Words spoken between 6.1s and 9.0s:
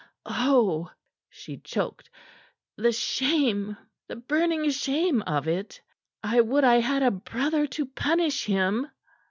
I would I had a brother to punish him!"